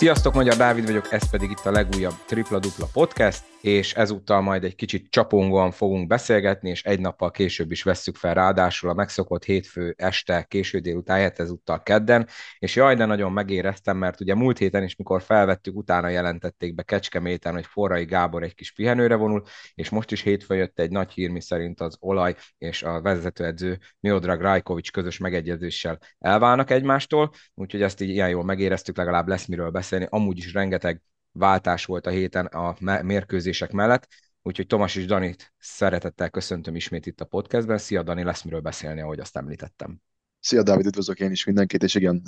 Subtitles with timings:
[0.00, 4.64] Sziasztok, Magyar Dávid vagyok, ez pedig itt a legújabb Tripla Dupla Podcast, és ezúttal majd
[4.64, 9.44] egy kicsit csapongóan fogunk beszélgetni, és egy nappal később is vesszük fel ráadásul a megszokott
[9.44, 12.26] hétfő este, késő délután, ezúttal kedden,
[12.58, 16.82] és jaj, de nagyon megéreztem, mert ugye múlt héten is, mikor felvettük, utána jelentették be
[16.82, 19.42] Kecskeméten, hogy Forrai Gábor egy kis pihenőre vonul,
[19.74, 23.78] és most is hétfőn jött egy nagy hír, mi szerint az olaj és a vezetőedző
[24.00, 29.70] Miodrag Rajkovics közös megegyezéssel elválnak egymástól, úgyhogy ezt így ilyen jól megéreztük, legalább lesz miről
[29.70, 29.88] beszélni.
[29.92, 34.08] Amúgy is rengeteg váltás volt a héten a mérkőzések mellett,
[34.42, 37.78] úgyhogy Tomas és Danit szeretettel köszöntöm ismét itt a podcastben.
[37.78, 40.00] Szia Dani, lesz miről beszélni, ahogy azt említettem.
[40.40, 42.22] Szia Dávid, üdvözlök én is mindenkit, és igen,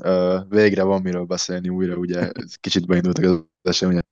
[0.48, 2.30] végre van miről beszélni újra, ugye
[2.60, 4.04] kicsit beindultak az események.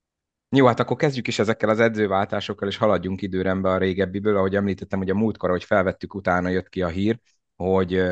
[0.56, 4.36] Jó, hát akkor kezdjük is ezekkel az edzőváltásokkal, és haladjunk időrendbe a régebbiből.
[4.36, 7.20] Ahogy említettem, hogy a múltkor, hogy felvettük, utána jött ki a hír,
[7.56, 8.02] hogy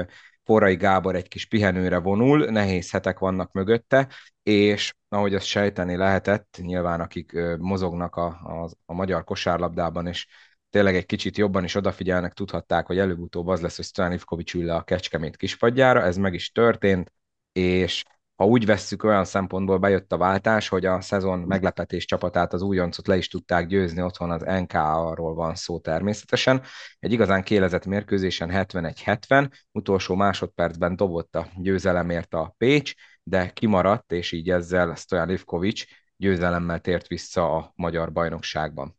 [0.49, 4.09] Forrai Gábor egy kis pihenőre vonul, nehéz hetek vannak mögötte,
[4.43, 10.27] és ahogy azt sejteni lehetett, nyilván akik mozognak a, a, a magyar kosárlabdában, és
[10.71, 14.21] tényleg egy kicsit jobban is odafigyelnek, tudhatták, hogy előbb-utóbb az lesz, hogy Stojan
[14.55, 17.13] ül le a Kecskemét kispadjára, ez meg is történt,
[17.53, 18.05] és
[18.39, 23.07] ha úgy vesszük, olyan szempontból bejött a váltás, hogy a szezon meglepetés csapatát, az újoncot
[23.07, 26.63] le is tudták győzni, otthon az NKA-ról van szó természetesen.
[26.99, 34.33] Egy igazán kélezett mérkőzésen 71-70, utolsó másodpercben dobott a győzelemért a Pécs, de kimaradt, és
[34.33, 35.85] így ezzel Stojan Ivkovics
[36.17, 38.97] győzelemmel tért vissza a magyar bajnokságban.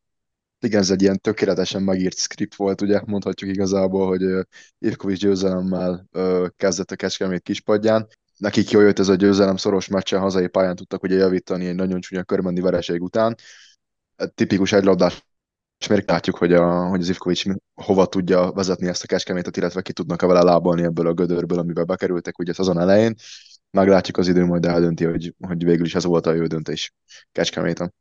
[0.60, 6.08] Igen, ez egy ilyen tökéletesen megírt script volt, ugye mondhatjuk igazából, hogy Ivkovics győzelemmel
[6.56, 8.08] kezdett a Kecskemét kispadján,
[8.40, 12.00] nekik jól jött ez a győzelem, szoros meccsen hazai pályán tudtak ugye javítani egy nagyon
[12.00, 13.36] csúnya körmendi vereség után.
[14.36, 15.23] Tipikus egylabdás
[15.80, 19.82] és még látjuk, hogy, a, hogy az Ivkovics hova tudja vezetni ezt a keskemétet, illetve
[19.82, 23.16] ki tudnak-e vele lábalni ebből a gödörből, amivel bekerültek ugye azon elején.
[23.72, 26.94] Meglátjuk az idő, majd eldönti, hogy, hogy végül is ez volt a jó döntés
[27.32, 27.94] Kecskeméten.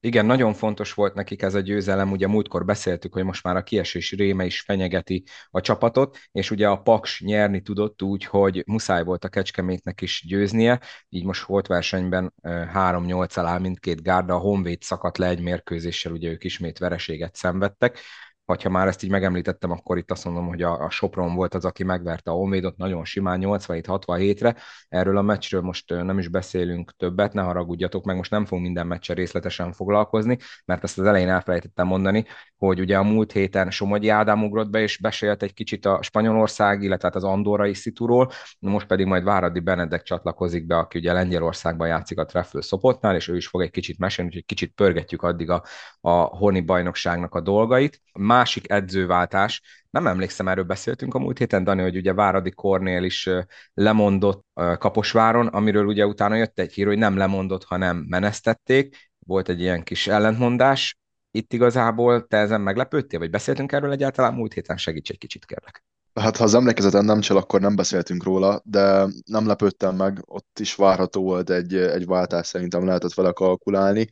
[0.00, 3.62] Igen, nagyon fontos volt nekik ez a győzelem, ugye múltkor beszéltük, hogy most már a
[3.62, 9.04] kiesés réme is fenyegeti a csapatot, és ugye a Paks nyerni tudott úgy, hogy muszáj
[9.04, 14.82] volt a Kecskemétnek is győznie, így most volt versenyben 3-8 alá mindkét gárda, a Honvéd
[14.82, 17.98] szakadt le egy mérkőzéssel, ugye ők ismét vereséget szenvedtek,
[18.46, 21.54] vagy ha már ezt így megemlítettem, akkor itt azt mondom, hogy a, a Sopron volt
[21.54, 24.56] az, aki megverte a Honvédot nagyon simán 87-67-re.
[24.88, 28.86] Erről a meccsről most nem is beszélünk többet, ne haragudjatok meg, most nem fogunk minden
[28.86, 32.24] meccse részletesen foglalkozni, mert ezt az elején elfelejtettem mondani,
[32.56, 36.82] hogy ugye a múlt héten Somogyi Ádám ugrott be, és besélt egy kicsit a Spanyolország,
[36.82, 41.88] illetve hát az Andorrai szituról, most pedig majd Váradi Benedek csatlakozik be, aki ugye Lengyelországban
[41.88, 45.50] játszik a Treffel Szopotnál, és ő is fog egy kicsit mesélni, úgyhogy kicsit pörgetjük addig
[45.50, 45.62] a,
[46.00, 48.00] a Honi bajnokságnak a dolgait
[48.36, 53.28] másik edzőváltás, nem emlékszem, erről beszéltünk a múlt héten, Dani, hogy ugye Váradi Kornél is
[53.74, 54.44] lemondott
[54.78, 59.82] Kaposváron, amiről ugye utána jött egy hír, hogy nem lemondott, hanem menesztették, volt egy ilyen
[59.82, 60.98] kis ellentmondás.
[61.30, 64.76] Itt igazából te ezen meglepődtél, vagy beszéltünk erről egyáltalán múlt héten?
[64.76, 65.84] Segíts egy kicsit, kérlek.
[66.14, 70.58] Hát ha az emlékezetem nem csal, akkor nem beszéltünk róla, de nem lepődtem meg, ott
[70.60, 74.08] is várható volt egy, egy váltás, szerintem lehetett vele kalkulálni.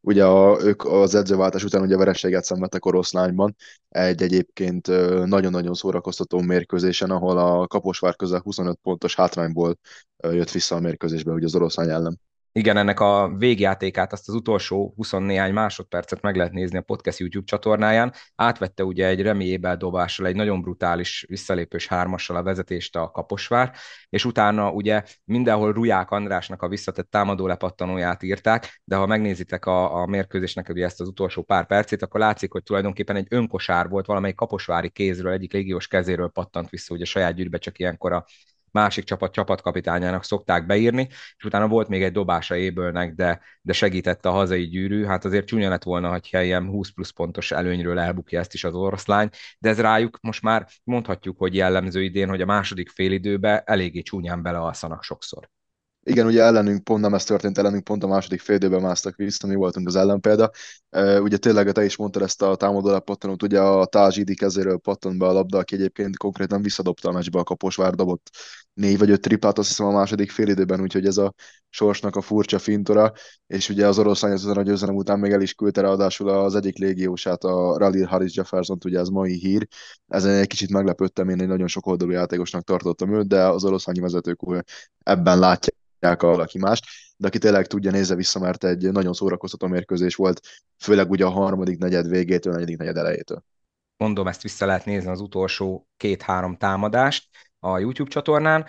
[0.00, 3.56] Ugye a, ők az edzőváltás után ugye vereséget szenvedtek oroszlányban,
[3.88, 4.86] egy egyébként
[5.26, 9.78] nagyon-nagyon szórakoztató mérkőzésen, ahol a Kaposvár közel 25 pontos hátrányból
[10.16, 12.20] jött vissza a mérkőzésbe ugye az oroszlány ellen.
[12.52, 17.18] Igen, ennek a végjátékát, azt az utolsó 20 néhány másodpercet meg lehet nézni a podcast
[17.18, 18.12] YouTube csatornáján.
[18.34, 23.72] Átvette ugye egy reményébel dobással, egy nagyon brutális visszalépős hármassal a vezetést a Kaposvár,
[24.08, 29.94] és utána ugye mindenhol Ruják Andrásnak a visszatett támadó lepattanóját írták, de ha megnézitek a,
[30.00, 34.06] a mérkőzésnek ugye ezt az utolsó pár percét, akkor látszik, hogy tulajdonképpen egy önkosár volt,
[34.06, 38.24] valamelyik kaposvári kézről, egyik légiós kezéről pattant vissza ugye saját gyűrűbe, csak ilyenkor a
[38.78, 44.28] másik csapat csapatkapitányának szokták beírni, és utána volt még egy dobása ébölnek, de, de segítette
[44.28, 48.40] a hazai gyűrű, hát azért csúnya lett volna, hogy ilyen 20 plusz pontos előnyről elbukja
[48.40, 49.28] ezt is az oroszlány,
[49.58, 54.42] de ez rájuk most már mondhatjuk, hogy jellemző idén, hogy a második félidőbe eléggé csúnyán
[54.42, 55.48] belealszanak sokszor.
[56.08, 59.46] Igen, ugye ellenünk pont nem ez történt, ellenünk pont a második fél időben másztak vissza,
[59.46, 60.50] mi voltunk az ellenpélda.
[60.90, 65.18] Uh, ugye tényleg te is mondtad ezt a támadó pattanót, ugye a Tázsidi kezéről pattant
[65.18, 68.30] be a labda, aki egyébként konkrétan visszadobta a meccsbe a Kaposvár dobott
[68.78, 71.34] négy vagy öt tripát, azt hiszem a második fél időben, úgyhogy ez a
[71.68, 73.12] sorsnak a furcsa fintora,
[73.46, 76.78] és ugye az oroszlány az a győzelem után még el is küldte ráadásul az egyik
[76.78, 79.66] légiósát, a Rally Harris Jefferson, ugye ez mai hír.
[80.06, 84.00] Ezen egy kicsit meglepődtem, én egy nagyon sok oldalú játékosnak tartottam őt, de az oroszlányi
[84.00, 84.40] vezetők
[85.02, 86.84] ebben látják a valaki mást,
[87.16, 90.40] de aki tényleg tudja, nézze vissza, mert egy nagyon szórakoztató mérkőzés volt,
[90.78, 93.44] főleg ugye a harmadik negyed végétől, a negyedik negyed elejétől.
[93.96, 97.28] Mondom, ezt vissza lehet nézni az utolsó két-három támadást
[97.60, 98.66] a YouTube csatornán,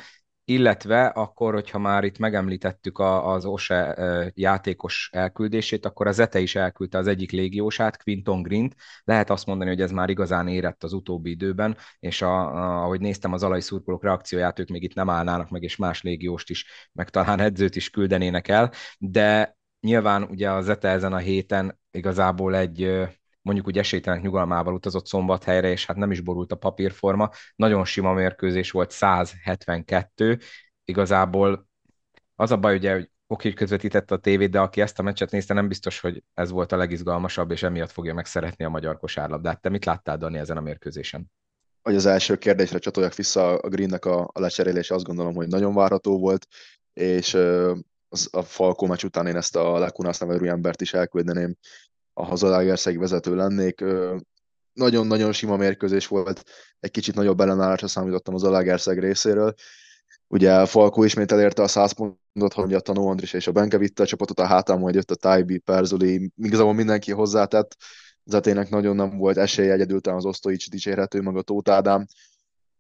[0.50, 3.97] illetve akkor, hogyha már itt megemlítettük az OSE
[4.33, 8.75] játékos elküldését, akkor a Zete is elküldte az egyik légiósát, Quinton Grint.
[9.03, 13.00] Lehet azt mondani, hogy ez már igazán érett az utóbbi időben, és a, a, ahogy
[13.00, 16.89] néztem az alai szurkolók reakcióját, ők még itt nem állnának meg, és más légióst is,
[16.94, 22.56] meg talán edzőt is küldenének el, de nyilván ugye a Zete ezen a héten igazából
[22.56, 23.07] egy
[23.41, 27.30] mondjuk úgy esélytelenek nyugalmával utazott szombathelyre, és hát nem is borult a papírforma.
[27.56, 30.39] Nagyon sima mérkőzés volt, 172.
[30.83, 31.68] Igazából
[32.36, 35.53] az a baj, ugye, hogy hogy közvetítette a tévét, de aki ezt a meccset nézte,
[35.53, 39.62] nem biztos, hogy ez volt a legizgalmasabb, és emiatt fogja megszeretni a magyar kosárlabdát.
[39.62, 41.31] Te mit láttál, Dani, ezen a mérkőzésen?
[41.81, 45.74] Hogy az első kérdésre csatoljak vissza a Greennek a, a lecserélés, azt gondolom, hogy nagyon
[45.74, 46.47] várható volt,
[46.94, 47.33] és
[48.09, 51.56] az, a Falkó meccs után én ezt a Lekunász nevű embert is elküldeném
[52.19, 53.83] a hazalágerszeg vezető lennék.
[54.74, 56.44] Nagyon-nagyon sima mérkőzés volt,
[56.80, 59.54] egy kicsit nagyobb ellenállásra számítottam az Alágerszeg részéről.
[60.27, 64.04] Ugye Falkó ismét elérte a 100 pontot, hogy a Tanó Andris és a Benke vitte
[64.04, 67.75] a csapatot a hátán, majd jött a Taibi, Perzoli, igazából mindenki hozzátett.
[68.24, 72.06] Zetének nagyon nem volt esélye, egyedül az Osztoics dicsérhető, meg a Tóth Ádám.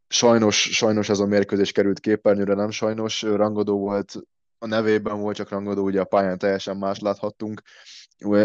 [0.07, 3.21] Sajnos, sajnos ez a mérkőzés került képernyőre, nem sajnos.
[3.21, 4.15] Rangodó volt,
[4.57, 7.61] a nevében volt csak rangodó, ugye a pályán teljesen más láthattunk.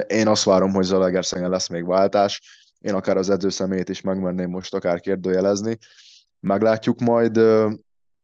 [0.06, 2.42] Én azt várom, hogy Zalaegerszengen lesz még váltás.
[2.78, 5.78] Én akár az edző személyét is megmerném most akár kérdőjelezni.
[6.40, 7.40] Meglátjuk majd.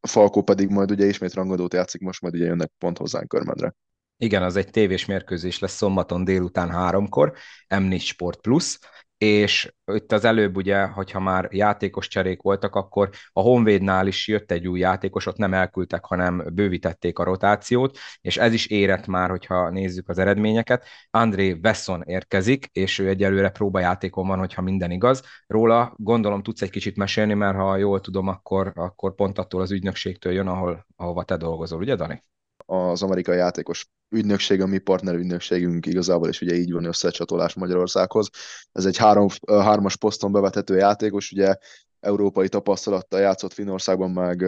[0.00, 3.75] Falkó pedig majd ugye ismét rangadót játszik, most majd ugye jönnek pont hozzánk körmedre.
[4.17, 7.32] Igen, az egy tévés mérkőzés lesz szombaton délután háromkor,
[7.69, 8.79] M4 Sport Plus,
[9.20, 14.50] és itt az előbb ugye, hogyha már játékos cserék voltak, akkor a Honvédnál is jött
[14.50, 19.31] egy új játékos, ott nem elküldtek, hanem bővítették a rotációt, és ez is érett már,
[19.31, 20.87] hogyha nézzük az eredményeket.
[21.11, 25.23] André Wesson érkezik, és ő egyelőre próbajátékon van, hogyha minden igaz.
[25.46, 29.70] Róla gondolom tudsz egy kicsit mesélni, mert ha jól tudom, akkor, akkor pont attól az
[29.70, 32.23] ügynökségtől jön, ahol, ahova te dolgozol, ugye Dani?
[32.70, 38.28] Az amerikai játékos ügynökség, a mi partner ügynökségünk igazából, és ugye így van összecsatolás Magyarországhoz.
[38.72, 41.55] Ez egy három, hármas poszton bevethető játékos, ugye
[42.00, 44.40] európai tapasztalattal játszott Finnországban, meg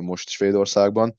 [0.00, 1.14] most Svédországban.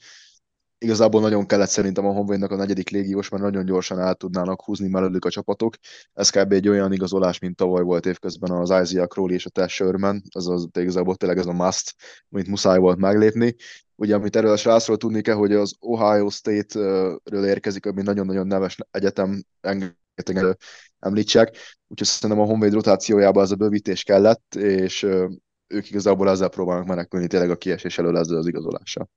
[0.80, 4.88] Igazából nagyon kellett szerintem a Honvédnak a negyedik légiós, mert nagyon gyorsan el tudnának húzni
[4.88, 5.76] mellőlük a csapatok.
[6.14, 6.52] Ez kb.
[6.52, 10.48] egy olyan igazolás, mint tavaly volt évközben az Isaiah Crowley és a Tess Sherman, az
[10.48, 11.96] az igazából tényleg ez a must,
[12.30, 13.56] amit muszáj volt meglépni.
[13.96, 18.78] Ugye, amit erről a srácról tudni kell, hogy az Ohio State-ről érkezik, ami nagyon-nagyon neves
[18.92, 20.58] egyetem, rengeteg
[21.00, 21.56] említsek,
[21.88, 25.04] úgyhogy szerintem a Honvéd rotációjában ez a bővítés kellett, és
[25.68, 29.10] ők igazából ezzel próbálnak menekülni tényleg a kiesés elől ezzel az igazolással.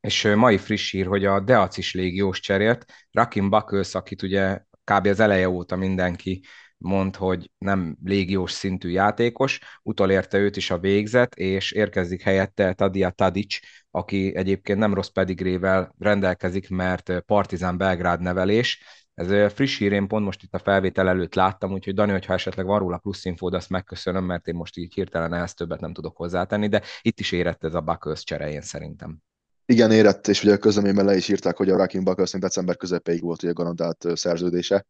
[0.00, 5.06] És mai friss hír, hogy a Deac is légiós cserélt, Rakim Buckles, akit ugye kb.
[5.06, 6.42] az eleje óta mindenki
[6.78, 13.10] mond, hogy nem légiós szintű játékos, utolérte őt is a végzet, és érkezik helyette Tadia
[13.10, 13.58] Tadic,
[13.90, 18.82] aki egyébként nem rossz pedigrével rendelkezik, mert Partizán Belgrád nevelés.
[19.14, 22.66] Ez friss hír, én pont most itt a felvétel előtt láttam, úgyhogy Dani, hogyha esetleg
[22.66, 26.16] van róla plusz infód, azt megköszönöm, mert én most így hirtelen ehhez többet nem tudok
[26.16, 29.22] hozzátenni, de itt is érett ez a Buckles cserején szerintem.
[29.70, 33.22] Igen, érett, és ugye a közleményben le is írták, hogy a Rakim Buckles december közepéig
[33.22, 34.86] volt ugye garantált szerződése,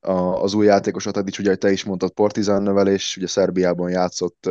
[0.00, 4.50] az új játékosat, Adics, ugye te is mondtad, Partizán nevelés, ugye Szerbiában játszott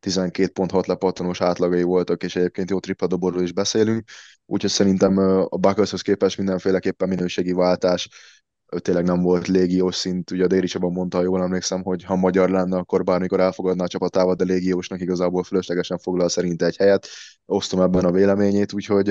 [0.00, 4.08] 12.6 lepattanós átlagai voltak, és egyébként jó tripladoborról is beszélünk,
[4.46, 8.08] úgyhogy szerintem a Buckleshoz képest mindenféleképpen minőségi váltás,
[8.72, 12.16] ő tényleg nem volt légiós szint, ugye a Déri Csaba mondta, jól emlékszem, hogy ha
[12.16, 17.06] magyar lenne, akkor bármikor elfogadná a csapatával, de légiósnak igazából fölöslegesen foglal szerint egy helyet,
[17.46, 19.08] osztom ebben a véleményét, úgyhogy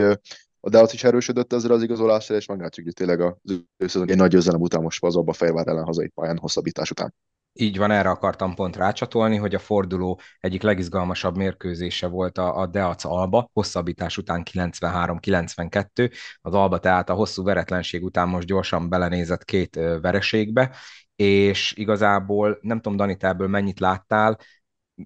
[0.59, 4.29] a Deac is erősödött ezzel az igazolással, és meglátjuk, hogy tényleg az őszezon egy nagy
[4.29, 7.13] győzelem után most a Fejvár ellen hazai pályán hosszabbítás után.
[7.59, 12.65] Így van, erre akartam pont rácsatolni, hogy a forduló egyik legizgalmasabb mérkőzése volt a, a
[12.65, 16.11] Deac Alba, hosszabbítás után 93-92.
[16.41, 20.75] Az Alba tehát a hosszú veretlenség után most gyorsan belenézett két vereségbe,
[21.15, 24.37] és igazából nem tudom, Dani, te ebből mennyit láttál,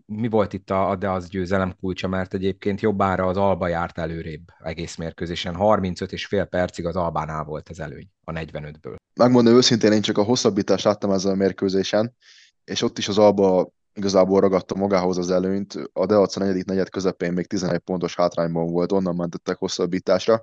[0.05, 4.41] mi volt itt a, de az győzelem kulcsa, mert egyébként jobbára az Alba járt előrébb
[4.60, 5.55] egész mérkőzésen.
[5.55, 8.96] 35 és fél percig az Albánál volt az előny a 45-ből.
[9.15, 12.15] Megmondom őszintén, én csak a hosszabbítást láttam ezzel a mérkőzésen,
[12.63, 15.74] és ott is az Alba igazából ragadta magához az előnyt.
[15.94, 20.41] A Deac a negyedik negyed közepén még 11 pontos hátrányban volt, onnan mentettek hosszabbításra.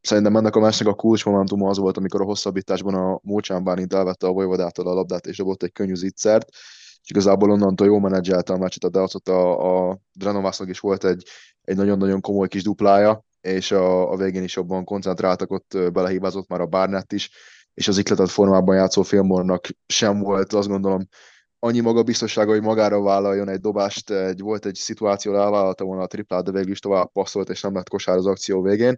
[0.00, 4.26] Szerintem ennek a másnak a kulcsmomentuma az volt, amikor a hosszabbításban a Mócsán Bálint elvette
[4.26, 6.48] a Vojvodától a labdát, és dobott egy könnyű zicsert,
[7.02, 11.24] és igazából onnantól jó menedzselte a meccset, de ott a, a Dranovásznak is volt egy,
[11.62, 16.60] egy nagyon-nagyon komoly kis duplája, és a, a végén is jobban koncentráltak, ott belehibázott már
[16.60, 17.30] a Barnett is,
[17.74, 21.08] és az ikletet formában játszó Filmornak sem volt, azt gondolom,
[21.58, 26.44] annyi magabiztossága, hogy magára vállaljon egy dobást, egy, volt egy szituáció, elvállalta volna a triplát,
[26.44, 28.96] de végül is tovább passzolt, és nem lett kosár az akció végén.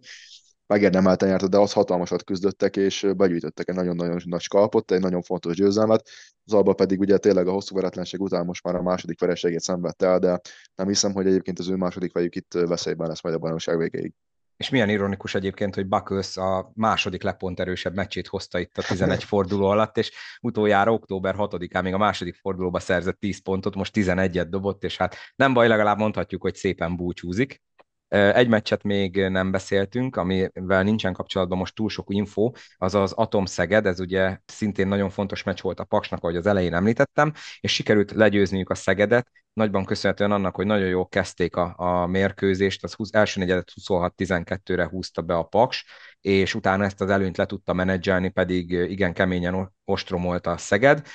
[0.67, 5.57] Megérdemelten nyerte, de az hatalmasat küzdöttek, és begyűjtöttek egy nagyon-nagyon nagy skalpot, egy nagyon fontos
[5.57, 6.09] győzelmet.
[6.45, 10.07] Az Alba pedig ugye tényleg a hosszú veretlenség után most már a második vereségét szenvedte
[10.07, 10.40] el, de
[10.75, 14.14] nem hiszem, hogy egyébként az ő második fejük itt veszélyben lesz majd a bajnokság végéig.
[14.61, 19.25] És milyen ironikus egyébként, hogy Buckles a második lepont erősebb meccsét hozta itt a 11
[19.25, 24.47] forduló alatt, és utoljára október 6-án még a második fordulóba szerzett 10 pontot, most 11-et
[24.49, 27.62] dobott, és hát nem baj, legalább mondhatjuk, hogy szépen búcsúzik.
[28.11, 33.45] Egy meccset még nem beszéltünk, amivel nincsen kapcsolatban most túl sok info, az az Atom
[33.45, 37.73] Szeged, ez ugye szintén nagyon fontos meccs volt a Paksnak, ahogy az elején említettem, és
[37.75, 42.93] sikerült legyőzniük a Szegedet, nagyban köszönhetően annak, hogy nagyon jól kezdték a, a mérkőzést, az
[42.93, 45.85] 20, első negyedet 26-12-re húzta be a Paks,
[46.21, 51.07] és utána ezt az előnyt le tudta menedzselni, pedig igen keményen ostromolta a Szeged,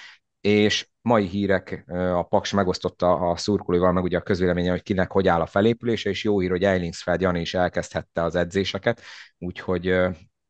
[0.46, 5.28] és mai hírek, a Paks megosztotta a szurkolóval, meg ugye a közvéleménye, hogy kinek hogy
[5.28, 9.02] áll a felépülése, és jó hír, hogy Eilingsfeld Jani is elkezdhette az edzéseket,
[9.38, 9.96] úgyhogy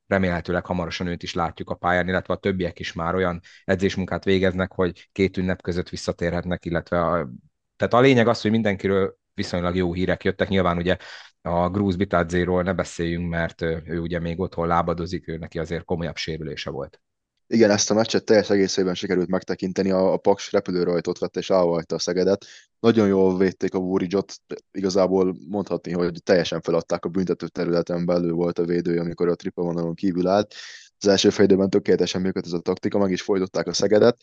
[0.08, 4.72] remélhetőleg hamarosan őt is látjuk a pályán, illetve a többiek is már olyan edzésmunkát végeznek,
[4.72, 7.30] hogy két ünnep között visszatérhetnek, illetve a,
[7.76, 10.48] tehát a lényeg az, hogy mindenkiről viszonylag jó hírek jöttek.
[10.48, 10.98] Nyilván ugye
[11.42, 16.16] a Grúz Bitadzéról ne beszéljünk, mert ő ugye még otthon lábadozik, ő neki azért komolyabb
[16.16, 17.00] sérülése volt
[17.48, 21.96] igen, ezt a meccset teljes egészében sikerült megtekinteni, a, a Paks repülőrajtot vett és állvajta
[21.96, 22.46] a Szegedet.
[22.80, 24.34] Nagyon jól védték a Vúridzsot,
[24.72, 29.62] igazából mondhatni, hogy teljesen feladták a büntető területen belül volt a védője, amikor a tripa
[29.62, 30.54] vonalon kívül állt.
[30.98, 34.18] Az első félidőben tökéletesen működött ez a taktika, meg is folytották a Szegedet.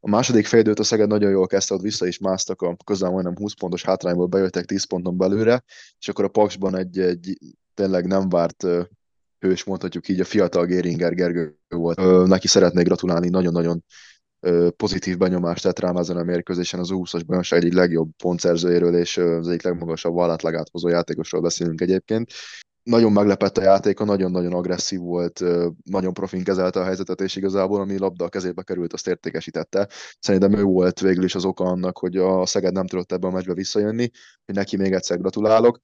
[0.00, 3.36] A második félidőt a Szeged nagyon jól kezdte, ott vissza is másztak, a közel majdnem
[3.36, 5.64] 20 pontos hátrányból bejöttek 10 ponton belőle,
[5.98, 7.38] és akkor a Paksban egy, egy
[7.74, 8.66] tényleg nem várt
[9.42, 12.26] hős, mondhatjuk így, a fiatal Géringer Gergő volt.
[12.26, 13.84] Neki szeretnék gratulálni, nagyon-nagyon
[14.76, 19.48] pozitív benyomást tett rám ezen a mérkőzésen az 20-as bajnokság egyik legjobb pontszerzőjéről és az
[19.48, 22.30] egyik legmagasabb vállátlagát hozó játékosról beszélünk egyébként.
[22.82, 25.42] Nagyon meglepett a játéka, nagyon-nagyon agresszív volt,
[25.84, 29.88] nagyon profin kezelte a helyzetet, és igazából ami labda a kezébe került, azt értékesítette.
[30.18, 33.32] Szerintem ő volt végül is az oka annak, hogy a Szeged nem tudott ebben a
[33.32, 34.10] meccsbe visszajönni,
[34.44, 35.78] hogy neki még egyszer gratulálok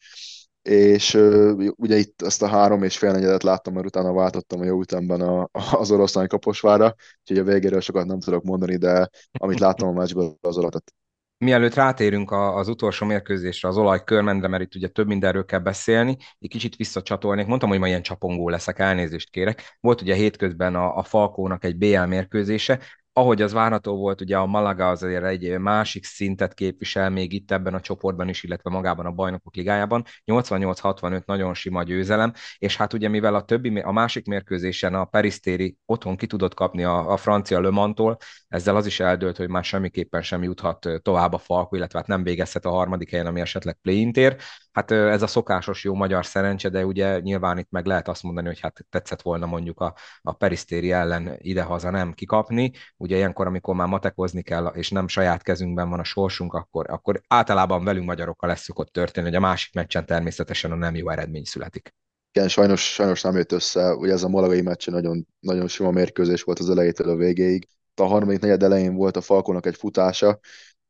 [0.63, 4.65] és uh, ugye itt ezt a három és fél negyedet láttam, mert utána váltottam a
[4.65, 9.61] jó ütemben a, az oroszlány kaposvára, úgyhogy a végéről sokat nem tudok mondani, de amit
[9.61, 10.93] láttam a meccsből, az alatt.
[11.39, 16.49] Mielőtt rátérünk az utolsó mérkőzésre, az olajkörmendre, mert itt ugye több mindenről kell beszélni, egy
[16.49, 17.47] kicsit visszacsatolnék.
[17.47, 19.77] Mondtam, hogy ma ilyen csapongó leszek, elnézést kérek.
[19.81, 22.81] Volt ugye hétközben a, a Falkónak egy BL mérkőzése,
[23.19, 27.75] ahogy az várható volt, ugye a Malaga azért egy másik szintet képvisel még itt ebben
[27.75, 30.05] a csoportban is, illetve magában a bajnokok ligájában.
[30.27, 35.77] 88-65 nagyon sima győzelem, és hát ugye mivel a többi, a másik mérkőzésen a Perisztéri
[35.87, 38.17] otthon ki tudott kapni a, a francia Le Mans-tól,
[38.49, 42.23] ezzel az is eldőlt, hogy már semmiképpen sem juthat tovább a Falko, illetve hát nem
[42.23, 44.37] végezhet a harmadik helyen, ami esetleg play tér.
[44.73, 48.47] Hát ez a szokásos jó magyar szerencse, de ugye nyilván itt meg lehet azt mondani,
[48.47, 52.73] hogy hát tetszett volna mondjuk a, a Perisztéri ellen idehaza nem kikapni.
[53.09, 57.21] Ugye ilyenkor, amikor már matekozni kell, és nem saját kezünkben van a sorsunk, akkor, akkor
[57.29, 61.45] általában velünk magyarokkal lesz szokott történni, hogy a másik meccsen természetesen a nem jó eredmény
[61.45, 61.95] születik.
[62.33, 63.95] Igen, sajnos, sajnos nem jött össze.
[63.95, 67.69] Ugye ez a malagai meccs nagyon, nagyon sima mérkőzés volt az elejétől a végéig.
[67.95, 70.39] A harmadik negyed elején volt a Falkonak egy futása,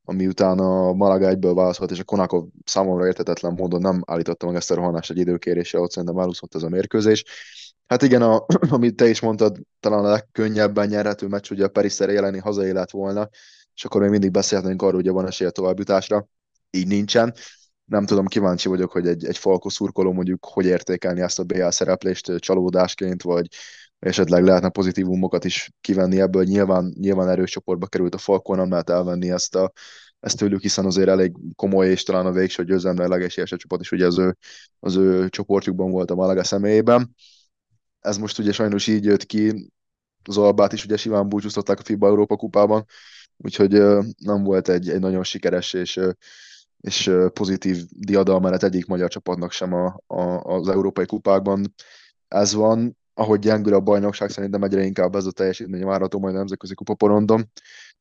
[0.04, 4.70] ami utána Malaga egyből válaszolt, és a Konakov számomra értetetlen módon nem állította meg ezt
[4.70, 7.24] a rohanást egy időkéréssel, ott szerintem elúszott ez a mérkőzés.
[7.88, 12.12] Hát igen, a, amit te is mondtad, talán a legkönnyebben nyerhető meccs, ugye a Perisztere
[12.12, 13.28] jeleni hazai lett volna,
[13.74, 16.28] és akkor még mindig beszélhetnénk arról, hogy van esélye továbbjutásra.
[16.70, 17.34] Így nincsen.
[17.84, 21.68] Nem tudom, kíváncsi vagyok, hogy egy, egy falkó szurkoló mondjuk hogy értékelni ezt a BL
[21.68, 23.48] szereplést csalódásként, vagy
[23.98, 26.44] esetleg lehetne pozitívumokat is kivenni ebből.
[26.44, 29.72] Nyilván, nyilván erős csoportba került a Falkó, nem lehet elvenni ezt a,
[30.20, 33.92] ezt tőlük, hiszen azért elég komoly, és talán a végső győzelme a legesélyesebb csapat is
[33.92, 34.36] ugye az ő,
[34.80, 37.14] az ő csoportjukban volt a Malaga személyében
[38.00, 39.70] ez most ugye sajnos így jött ki,
[40.24, 42.84] az Albát is ugye simán búcsúztatták a FIBA Európa kupában,
[43.36, 43.72] úgyhogy
[44.18, 46.00] nem volt egy, egy nagyon sikeres és,
[46.80, 51.74] és pozitív diadalmenet egyik magyar csapatnak sem a, a, az európai kupákban.
[52.28, 56.38] Ez van, ahogy gyengül a bajnokság, szerintem egyre inkább ez a teljesítmény várható majd a
[56.38, 57.50] nemzetközi kupaporondon,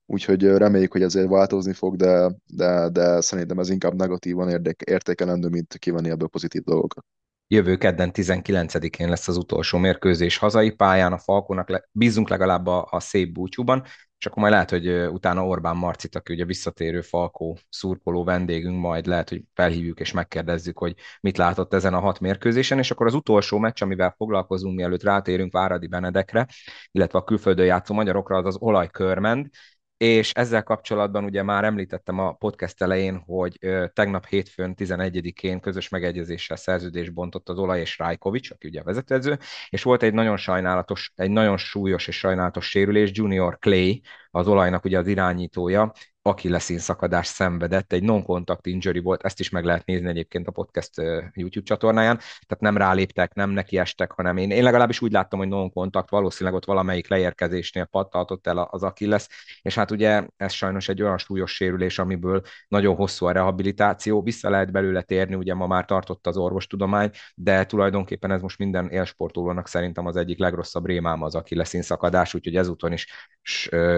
[0.06, 4.50] úgyhogy reméljük, hogy ezért változni fog, de, de, de szerintem ez inkább negatívan
[4.86, 7.06] értékelendő, mint kivenni ebből pozitív dolgokat.
[7.50, 12.88] Jövő kedden 19-én lesz az utolsó mérkőzés hazai pályán, a Falkónak le, bízunk legalább a,
[12.92, 13.84] a szép búcsúban,
[14.20, 19.06] és akkor majd lehet, hogy utána Orbán Marcit, aki ugye visszatérő Falkó szurkoló vendégünk, majd
[19.06, 23.14] lehet, hogy felhívjuk és megkérdezzük, hogy mit látott ezen a hat mérkőzésen, és akkor az
[23.14, 26.48] utolsó meccs, amivel foglalkozunk, mielőtt rátérünk Váradi Benedekre,
[26.92, 29.50] illetve a külföldön játszó magyarokra, az az olajkörmend,
[29.98, 33.60] és ezzel kapcsolatban ugye már említettem a podcast elején, hogy
[33.94, 39.38] tegnap hétfőn 11-én közös megegyezéssel szerződést bontott az Olaj és Rajkovics, aki ugye a vezetőedző,
[39.70, 44.86] és volt egy nagyon sajnálatos, egy nagyon súlyos és sajnálatos sérülés, Junior Clay, az olajnak
[44.86, 45.92] ugye az irányítója,
[46.28, 50.92] akilleszín szakadás szenvedett, egy non-contact injury volt, ezt is meg lehet nézni egyébként a podcast
[51.34, 56.10] YouTube csatornáján, tehát nem ráléptek, nem nekiestek, hanem én, én legalábbis úgy láttam, hogy non-contact,
[56.10, 59.28] valószínűleg ott valamelyik leérkezésnél pattaltott el az akilles,
[59.62, 64.50] és hát ugye ez sajnos egy olyan súlyos sérülés, amiből nagyon hosszú a rehabilitáció, vissza
[64.50, 69.68] lehet belőle térni, ugye ma már tartott az orvostudomány, de tulajdonképpen ez most minden élsportolónak
[69.68, 73.08] szerintem az egyik legrosszabb rémám az akilleszín szakadás, úgyhogy ezúton is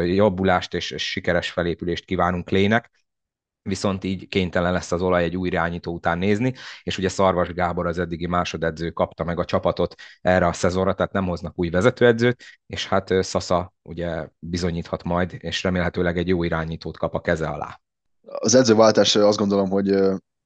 [0.05, 2.91] jobbulást és sikeres felépülést kívánunk Lének,
[3.61, 7.87] viszont így kénytelen lesz az olaj egy új irányító után nézni, és ugye Szarvas Gábor
[7.87, 12.43] az eddigi másodedző kapta meg a csapatot erre a szezonra, tehát nem hoznak új vezetőedzőt,
[12.67, 17.81] és hát Sasa ugye bizonyíthat majd, és remélhetőleg egy jó irányítót kap a keze alá.
[18.21, 19.99] Az edzőváltás azt gondolom, hogy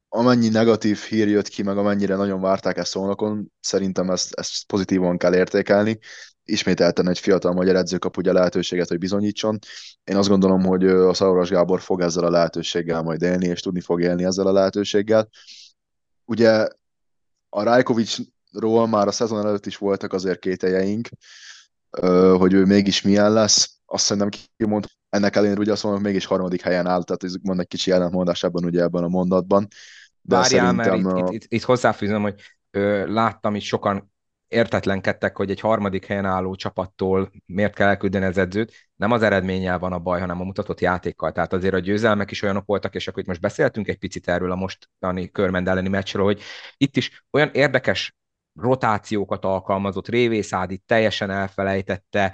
[0.09, 5.17] amennyi negatív hír jött ki, meg amennyire nagyon várták ezt szónokon, szerintem ezt, ezt pozitívan
[5.17, 5.99] kell értékelni
[6.45, 9.59] ismételten egy fiatal magyar edző kap ugye lehetőséget, hogy bizonyítson.
[10.03, 13.81] Én azt gondolom, hogy a Szauras Gábor fog ezzel a lehetőséggel majd élni, és tudni
[13.81, 15.29] fog élni ezzel a lehetőséggel.
[16.25, 16.67] Ugye
[17.49, 21.09] a Rajkovicsról már a szezon előtt is voltak azért kételjeink,
[22.37, 23.77] hogy ő mégis milyen lesz.
[23.85, 27.33] Azt szerintem kimond, ennek ellenére ugye azt mondom, hogy mégis harmadik helyen áll, tehát ez
[27.43, 29.67] van egy kicsi ellentmondás ebben ugye ebben a mondatban.
[30.21, 34.12] De Várjál, szerintem, mert itt, itt, itt, itt hozzáfűzöm, hogy ö, láttam itt sokan
[34.53, 38.73] értetlenkedtek, hogy egy harmadik helyen álló csapattól miért kell elküldeni az edzőt.
[38.95, 41.31] Nem az eredménnyel van a baj, hanem a mutatott játékkal.
[41.31, 44.51] Tehát azért a győzelmek is olyanok voltak, és akkor itt most beszéltünk egy picit erről
[44.51, 46.41] a mostani körmend elleni meccsről, hogy
[46.77, 48.15] itt is olyan érdekes
[48.59, 52.33] rotációkat alkalmazott, Révészádi teljesen elfelejtette,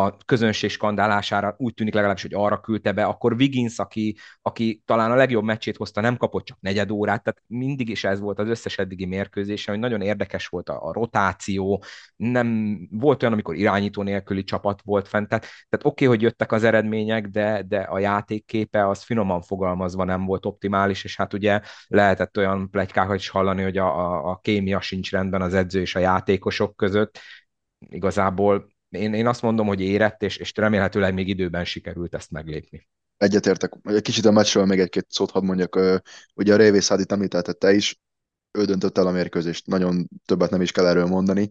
[0.00, 5.10] a közönség skandálására úgy tűnik legalábbis, hogy arra küldte be, akkor Wiggins, aki, aki talán
[5.10, 8.48] a legjobb meccsét hozta, nem kapott csak negyed órát, tehát mindig is ez volt az
[8.48, 11.82] összes eddigi mérkőzése, hogy nagyon érdekes volt a, a rotáció,
[12.16, 16.52] nem volt olyan, amikor irányító nélküli csapat volt fent, tehát, tehát oké, okay, hogy jöttek
[16.52, 21.60] az eredmények, de, de a játékképe az finoman fogalmazva nem volt optimális, és hát ugye
[21.86, 25.94] lehetett olyan plegykákat is hallani, hogy a, a, a kémia sincs rendben az edző és
[25.94, 27.18] a játékosok között,
[27.88, 32.88] igazából én, én azt mondom, hogy érett, és, és remélhetőleg még időben sikerült ezt meglépni.
[33.16, 33.72] Egyetértek.
[33.82, 35.78] Egy kicsit a meccsről még egy-két szót hadd mondjak.
[36.34, 38.00] Ugye a Révész Hádit említette te is,
[38.58, 41.48] ő döntött el a mérkőzést, nagyon többet nem is kell erről mondani.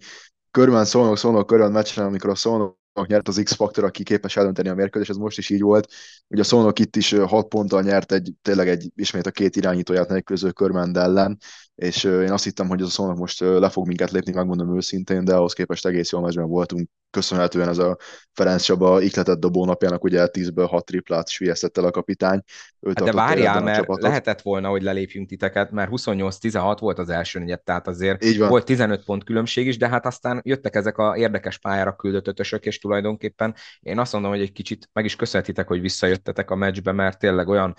[0.52, 2.78] Körben szólnak, szólnak körben meccsen, amikor a szólnak
[3.08, 5.92] nyert az X-faktor, aki képes eldönteni a mérkőzést, ez most is így volt.
[6.28, 10.10] Ugye a Szolnok itt is 6 ponttal nyert egy, tényleg egy, ismét a két irányítóját
[10.10, 11.38] nélkülöző körmend ellen,
[11.76, 15.26] és én azt hittem, hogy az a Szolnok most le fog minket lépni, megmondom őszintén,
[15.26, 17.98] de ahhoz képest egész jól meccsben voltunk, köszönhetően ez a
[18.34, 22.42] Ferenc Csaba ikletett dobó napjának, ugye 10-ből 6 triplát sülyeztett el a kapitány.
[22.80, 24.04] Ő hát de várjál, mert csapatot.
[24.04, 29.04] lehetett volna, hogy lelépjünk titeket, mert 28-16 volt az első negyed, tehát azért volt 15
[29.04, 33.56] pont különbség is, de hát aztán jöttek ezek a érdekes pályára küldött ötösök, és tulajdonképpen
[33.80, 37.48] én azt mondom, hogy egy kicsit meg is köszönhetitek, hogy visszajöttetek a meccsbe, mert tényleg
[37.48, 37.76] olyan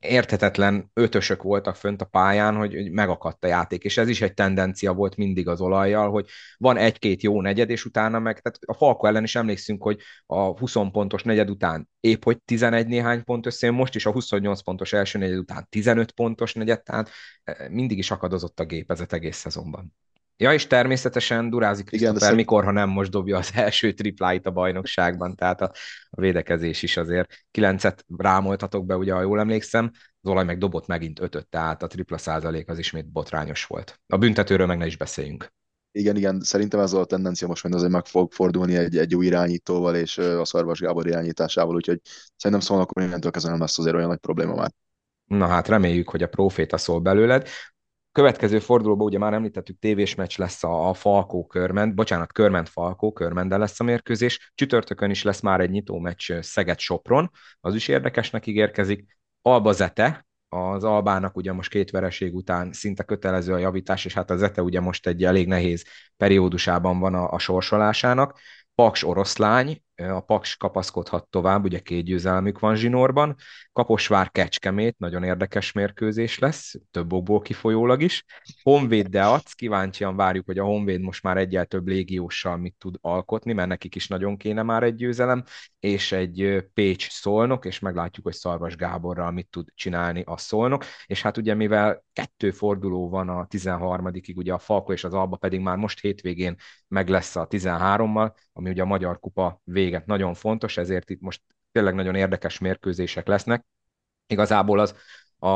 [0.00, 4.34] érthetetlen ötösök voltak fönt a pályán, hogy, hogy megakadt a játék, és ez is egy
[4.34, 8.74] tendencia volt mindig az olajjal, hogy van egy-két jó negyed, és utána meg, tehát a
[8.74, 13.46] Falko ellen is emlékszünk, hogy a 20 pontos negyed után épp hogy 11 néhány pont
[13.46, 17.10] összejön, most is a 28 pontos első negyed után 15 pontos negyed, tehát
[17.44, 19.94] eh, mindig is akadozott a gépezet egész szezonban.
[20.36, 25.34] Ja, és természetesen Durázi Krisztófer, mikor, ha nem most dobja az első tripláit a bajnokságban,
[25.34, 25.72] tehát a,
[26.10, 27.32] a védekezés is azért.
[27.50, 29.90] Kilencet rámoltatok be, ugye, ha jól emlékszem,
[30.20, 34.00] az olaj meg dobott megint ötöt, tehát a tripla százalék az ismét botrányos volt.
[34.06, 35.52] A büntetőről meg ne is beszéljünk.
[35.94, 39.26] Igen, igen, szerintem ez a tendencia most majd azért meg fog fordulni egy, egy új
[39.26, 42.00] irányítóval és a Szarvas Gábor irányításával, úgyhogy
[42.36, 44.70] szerintem szólnak, hogy innentől kezdve nem lesz azért olyan nagy probléma már.
[45.24, 47.48] Na hát reméljük, hogy a proféta szól belőled
[48.12, 53.12] következő fordulóban ugye már említettük, tévés meccs lesz a, a Falkó körment, bocsánat, körment Falkó
[53.12, 54.52] körmendel lesz a mérkőzés.
[54.54, 59.18] Csütörtökön is lesz már egy nyitó meccs Szeged Sopron, az is érdekesnek ígérkezik.
[59.42, 64.30] Alba Zete, az Albának ugye most két vereség után szinte kötelező a javítás, és hát
[64.30, 65.84] a Zete ugye most egy elég nehéz
[66.16, 68.38] periódusában van a, a sorsolásának.
[68.74, 73.36] Paks oroszlány, a Paks kapaszkodhat tovább, ugye két győzelmük van zsinórban,
[73.72, 78.24] Kaposvár Kecskemét, nagyon érdekes mérkőzés lesz, több okból kifolyólag is.
[78.62, 83.52] Honvéd Deac, kíváncsian várjuk, hogy a Honvéd most már egyel több légióssal mit tud alkotni,
[83.52, 85.44] mert nekik is nagyon kéne már egy győzelem,
[85.80, 91.22] és egy Pécs szolnok, és meglátjuk, hogy Szarvas Gáborral mit tud csinálni a szolnok, és
[91.22, 95.60] hát ugye mivel kettő forduló van a 13-ig, ugye a Falko és az Alba pedig
[95.60, 96.56] már most hétvégén
[96.88, 101.42] meg lesz a 13-mal, ami ugye a Magyar Kupa véget nagyon fontos, ezért itt most
[101.72, 103.64] tényleg nagyon érdekes mérkőzések lesznek.
[104.26, 104.94] Igazából az,
[105.38, 105.48] a,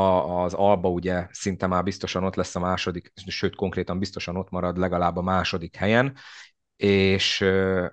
[0.43, 4.77] az Alba ugye szinte már biztosan ott lesz a második, sőt konkrétan biztosan ott marad
[4.77, 6.15] legalább a második helyen,
[6.75, 7.45] és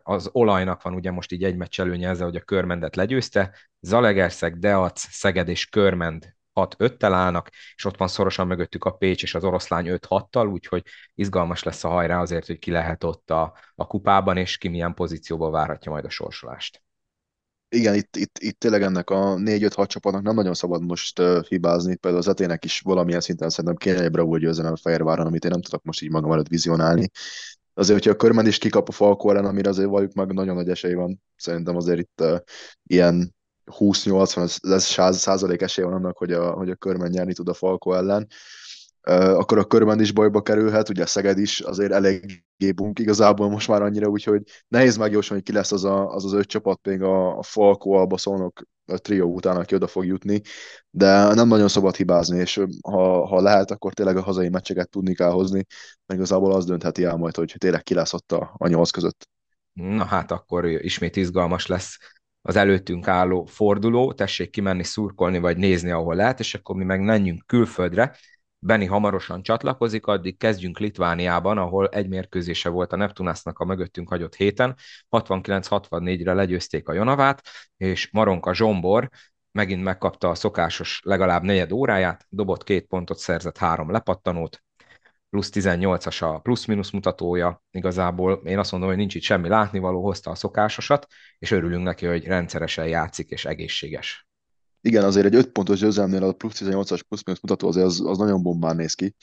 [0.02, 4.58] az olajnak van ugye most így egy meccs előnye ezzel, hogy a körmendet legyőzte, Zalegerszeg,
[4.58, 9.44] Deac, Szeged és Körmend 6-5-tel állnak, és ott van szorosan mögöttük a Pécs és az
[9.44, 10.82] Oroszlány 5-6-tal, úgyhogy
[11.14, 14.94] izgalmas lesz a hajrá azért, hogy ki lehet ott a, a kupában, és ki milyen
[14.94, 16.82] pozícióban várhatja majd a sorsolást.
[17.68, 21.96] Igen, itt, itt, itt tényleg ennek a 4-5-6 csapatnak nem nagyon szabad most uh, hibázni,
[21.96, 25.60] például az etének is valamilyen szinten szerintem kéne egy bravúr győzelem a amit én nem
[25.60, 27.10] tudok most így magam előtt vizionálni.
[27.74, 30.68] Azért, hogyha a körben is kikap a Falko ellen, amire azért valljuk meg, nagyon nagy
[30.68, 31.22] esély van.
[31.36, 32.38] Szerintem azért itt uh,
[32.82, 33.34] ilyen
[33.66, 38.26] 20-80 százalék esély van annak, hogy a, hogy a körben nyerni tud a Falko ellen.
[39.36, 43.68] Akkor a körben is bajba kerülhet, ugye a Szeged is azért eléggé bunk igazából most
[43.68, 47.02] már annyira, úgyhogy nehéz megjósolni, hogy ki lesz az az, az, az öt csapat, még
[47.02, 50.40] a, a Falko, Alba, Szolnok, a trió után, aki oda fog jutni,
[50.90, 55.14] de nem nagyon szabad hibázni, és ha, ha lehet, akkor tényleg a hazai meccseket tudni
[55.14, 55.66] kell hozni,
[56.06, 59.28] meg igazából az döntheti el majd, hogy tényleg ki lesz ott a, a nyolc között.
[59.72, 61.98] Na hát akkor ismét izgalmas lesz
[62.46, 67.00] az előttünk álló forduló, tessék kimenni szurkolni, vagy nézni, ahol lehet, és akkor mi meg
[67.00, 68.16] menjünk külföldre.
[68.58, 74.34] Beni hamarosan csatlakozik, addig kezdjünk Litvániában, ahol egy mérkőzése volt a Neptunásznak a mögöttünk hagyott
[74.34, 74.76] héten.
[75.10, 77.42] 69-64-re legyőzték a Jonavát,
[77.76, 79.10] és Maronka Zsombor
[79.52, 84.62] megint megkapta a szokásos legalább negyed óráját, dobott két pontot, szerzett három lepattanót,
[85.34, 88.42] plusz 18-as a plusz-minusz mutatója, igazából.
[88.44, 91.06] Én azt mondom, hogy nincs itt semmi látnivaló, hozta a szokásosat,
[91.38, 94.26] és örülünk neki, hogy rendszeresen játszik és egészséges.
[94.80, 98.42] Igen, azért egy 5 pontos győzelmnél a plusz 18-as plusz-minusz mutató azért az, az nagyon
[98.42, 99.14] bombán néz ki,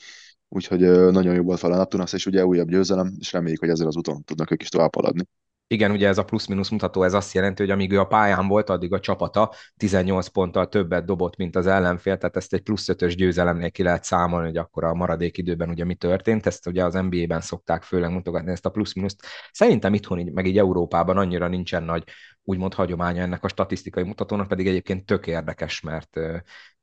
[0.48, 3.86] úgyhogy nagyon jó volt fel a Neptunasz, és ugye újabb győzelem, és reméljük, hogy ezzel
[3.86, 5.24] az úton tudnak ők is tovább haladni
[5.72, 8.70] igen, ugye ez a plusz-minusz mutató, ez azt jelenti, hogy amíg ő a pályán volt,
[8.70, 13.12] addig a csapata 18 ponttal többet dobott, mint az ellenfél, tehát ezt egy plusz 5-ös
[13.16, 16.94] győzelemnél ki lehet számolni, hogy akkor a maradék időben ugye mi történt, ezt ugye az
[16.94, 19.24] NBA-ben szokták főleg mutogatni ezt a plusz-minuszt.
[19.52, 22.04] Szerintem itthon, így, meg így Európában annyira nincsen nagy
[22.44, 26.20] úgymond hagyománya ennek a statisztikai mutatónak, pedig egyébként tök érdekes, mert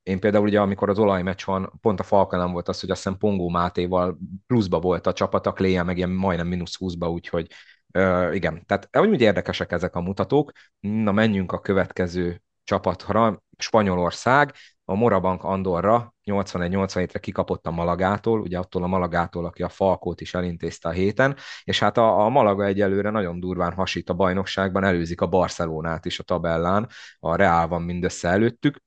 [0.04, 3.18] én például ugye, amikor az olajmeccs van, pont a Falka volt az, hogy azt hiszem
[3.18, 7.48] Pongó Mátéval pluszba volt a csapat, a Kléja meg ilyen majdnem mínusz 20-ba, úgyhogy
[7.94, 10.52] Uh, igen, tehát úgy érdekesek ezek a mutatók.
[10.80, 13.44] Na, menjünk a következő csapatra.
[13.58, 14.54] Spanyolország,
[14.86, 20.34] a Morabank Andorra 81-87-re kikapott a Malagától, ugye attól a Malagától, aki a Falkót is
[20.34, 25.22] elintézte a héten, és hát a, a Malaga egyelőre nagyon durván hasít a bajnokságban, előzik
[25.22, 28.78] a Barcelonát is a tabellán, a Real van mindössze előttük,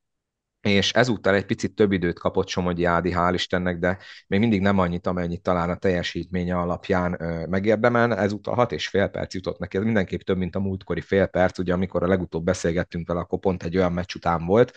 [0.63, 4.79] és ezúttal egy picit több időt kapott Somogyi Ádi, hál' Istennek, de még mindig nem
[4.79, 8.17] annyit, amennyit talán a teljesítménye alapján megérdemelne.
[8.17, 11.59] Ezúttal hat és fél perc jutott neki, ez mindenképp több, mint a múltkori fél perc,
[11.59, 14.73] ugye amikor a legutóbb beszélgettünk vele, akkor pont egy olyan meccs után volt,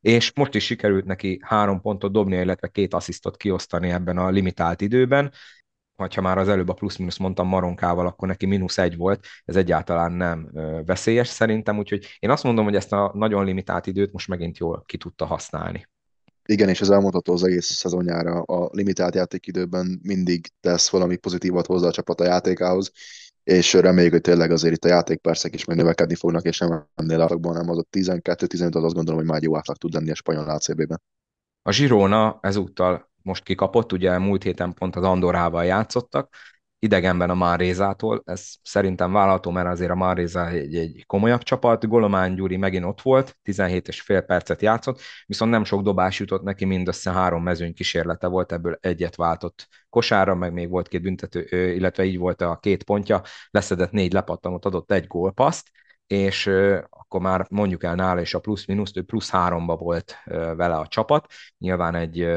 [0.00, 4.80] és most is sikerült neki három pontot dobni, illetve két asszisztot kiosztani ebben a limitált
[4.80, 5.32] időben,
[5.96, 10.12] ha már az előbb a plusz-minusz mondtam Maronkával, akkor neki mínusz egy volt, ez egyáltalán
[10.12, 10.50] nem
[10.86, 14.82] veszélyes szerintem, úgyhogy én azt mondom, hogy ezt a nagyon limitált időt most megint jól
[14.86, 15.88] ki tudta használni.
[16.46, 18.42] Igen, és ez elmondható az egész szezonjára.
[18.42, 22.92] A limitált játékidőben mindig tesz valami pozitívat hozzá a csapat a játékához,
[23.44, 27.20] és reméljük, hogy tényleg azért itt a játékpercek is majd növekedni fognak, és nem ennél
[27.20, 30.14] átlagban, hanem az a 12-15 az azt gondolom, hogy már jó átlag tud lenni a
[30.14, 31.02] spanyol ACB-ben.
[31.62, 36.34] A Girona ezúttal most kikapott, ugye múlt héten pont az Andorával játszottak,
[36.84, 42.34] idegenben a Márézától, ez szerintem vállalható, mert azért a Máréza egy, egy komolyabb csapat, Golomán
[42.34, 46.64] Gyuri megint ott volt, 17 és fél percet játszott, viszont nem sok dobás jutott neki,
[46.64, 52.04] mindössze három mezőny kísérlete volt, ebből egyet váltott kosára, meg még volt két büntető, illetve
[52.04, 55.70] így volt a két pontja, leszedett négy lepattanót, adott egy gólpaszt,
[56.06, 56.46] és
[56.90, 60.16] akkor már mondjuk el nála, és a plusz-minusz, ő plusz háromba volt
[60.56, 61.26] vele a csapat,
[61.58, 62.28] nyilván egy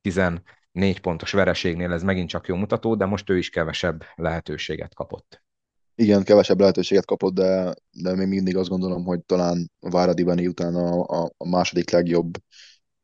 [0.00, 5.42] 14 pontos vereségnél ez megint csak jó mutató, de most ő is kevesebb lehetőséget kapott.
[5.94, 10.74] Igen, kevesebb lehetőséget kapott, de, de még mindig azt gondolom, hogy talán Váradi Bani után
[10.74, 12.34] a, a, a második legjobb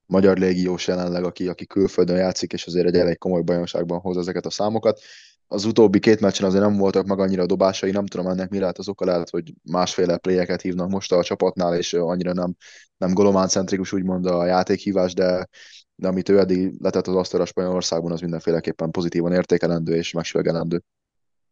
[0.06, 4.46] magyar légiós jelenleg, aki, aki külföldön játszik, és azért egy elég komoly bajnokságban hoz ezeket
[4.46, 5.00] a számokat.
[5.46, 8.78] Az utóbbi két meccsen azért nem voltak meg annyira dobásai, nem tudom ennek mi lehet
[8.78, 12.54] az oka, lehet, hogy másféle pléjeket hívnak most a csapatnál, és annyira nem,
[12.96, 15.48] nem golomán centrikus úgymond a játékhívás, de,
[15.96, 20.82] de amit ő eddig letett az asztalra Spanyolországban, az mindenféleképpen pozitívan értékelendő és megsüvegelendő.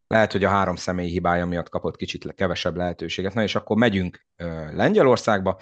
[0.06, 3.34] Lehet, hogy a három személyi hibája miatt kapott kicsit kevesebb lehetőséget.
[3.34, 4.26] Na és akkor megyünk
[4.72, 5.58] Lengyelországba,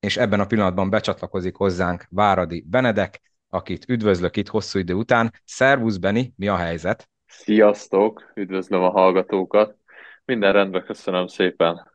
[0.00, 5.32] és ebben a pillanatban becsatlakozik hozzánk Váradi Benedek, akit üdvözlök itt hosszú idő után.
[5.44, 7.08] Szervusz, Beni, mi a helyzet?
[7.26, 9.76] Sziasztok, üdvözlöm a hallgatókat.
[10.24, 11.91] Minden rendben, köszönöm szépen.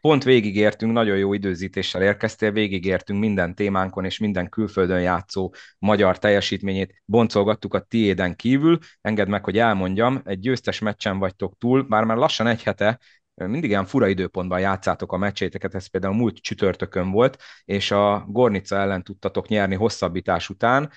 [0.00, 7.02] Pont végigértünk, nagyon jó időzítéssel érkeztél, végigértünk minden témánkon és minden külföldön játszó magyar teljesítményét,
[7.04, 8.78] boncolgattuk a tiéden kívül.
[9.00, 12.98] Engedd meg, hogy elmondjam, egy győztes meccsen vagytok túl, bár már lassan egy hete
[13.46, 18.76] mindig ilyen fura időpontban játszátok a meccséteket, ez például múlt csütörtökön volt, és a Gornica
[18.76, 20.90] ellen tudtatok nyerni hosszabbítás után.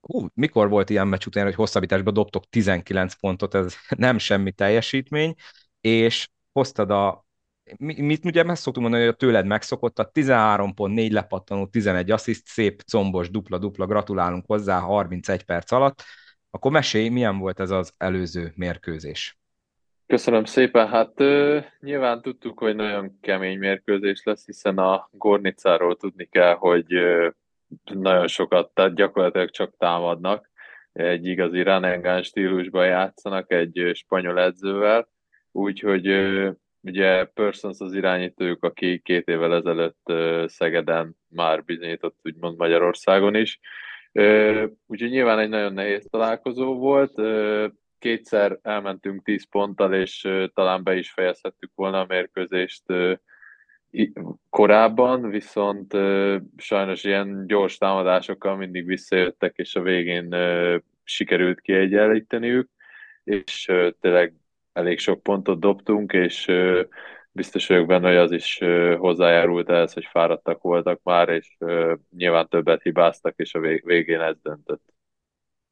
[0.00, 5.34] Hú, mikor volt ilyen meccs után, hogy hosszabbításba dobtok 19 pontot, ez nem semmi teljesítmény,
[5.80, 7.28] és hoztad a
[7.78, 12.10] mit ugye meg szoktunk mondani, hogy a tőled megszokott, a 13 pont, 4 lepattanó, 11
[12.10, 16.02] assziszt, szép, combos, dupla-dupla, gratulálunk hozzá 31 perc alatt.
[16.50, 19.38] Akkor mesélj, milyen volt ez az előző mérkőzés?
[20.06, 20.88] Köszönöm szépen.
[20.88, 26.94] Hát ö, nyilván tudtuk, hogy nagyon kemény mérkőzés lesz, hiszen a Gornicáról tudni kell, hogy
[26.94, 27.28] ö,
[27.84, 30.50] nagyon sokat, tehát gyakorlatilag csak támadnak.
[30.92, 35.08] Egy igazi Ranengán stílusban játszanak egy spanyol edzővel,
[35.52, 36.06] úgyhogy
[36.82, 40.12] ugye Persons az irányítójuk, aki két évvel ezelőtt
[40.46, 43.60] Szegeden már bizonyított, úgymond Magyarországon is.
[44.86, 47.20] Úgyhogy nyilván egy nagyon nehéz találkozó volt.
[47.98, 52.82] Kétszer elmentünk 10 ponttal, és talán be is fejezhettük volna a mérkőzést
[54.50, 55.92] korábban, viszont
[56.56, 60.34] sajnos ilyen gyors támadásokkal mindig visszajöttek, és a végén
[61.04, 62.68] sikerült kiegyenlíteniük,
[63.24, 64.34] és tényleg
[64.72, 66.50] elég sok pontot dobtunk, és
[67.32, 68.58] biztos vagyok benne, hogy az is
[68.98, 71.56] hozzájárult ehhez, hogy fáradtak voltak már, és
[72.16, 74.82] nyilván többet hibáztak, és a végén ez döntött.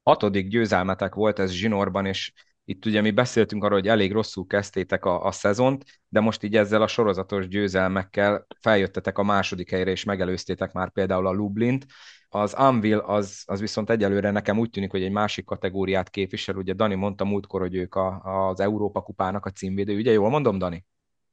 [0.03, 2.33] Hatodik győzelmetek volt ez zsinórban, és
[2.69, 6.57] itt ugye mi beszéltünk arról, hogy elég rosszul kezdtétek a, a szezont, de most így
[6.57, 11.87] ezzel a sorozatos győzelmekkel feljöttetek a második helyre, és megelőztétek már például a Lublint.
[12.29, 16.57] Az Anvil az, az viszont egyelőre nekem úgy tűnik, hogy egy másik kategóriát képvisel.
[16.57, 19.97] Ugye Dani mondta múltkor, hogy ők a, az Európa kupának a címvédő.
[19.97, 20.85] Ugye jól mondom, Dani?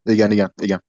[0.04, 0.84] Igen, igen, igen.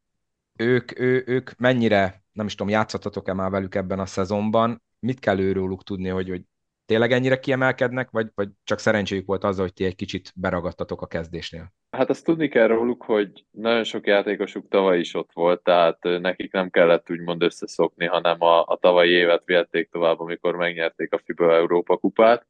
[0.56, 4.82] Ők, ő, ők mennyire, nem is tudom, játszottatok-e már velük ebben a szezonban?
[4.98, 6.42] Mit kell őróluk tudni, hogy, hogy
[6.86, 11.06] tényleg ennyire kiemelkednek, vagy, vagy csak szerencséjük volt az, hogy ti egy kicsit beragadtatok a
[11.06, 11.72] kezdésnél?
[11.90, 16.52] Hát azt tudni kell róluk, hogy nagyon sok játékosuk tavaly is ott volt, tehát nekik
[16.52, 21.54] nem kellett úgymond összeszokni, hanem a, a tavalyi évet vihették tovább, amikor megnyerték a FIBA
[21.54, 22.46] Európa kupát.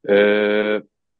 [0.00, 0.78] Ö,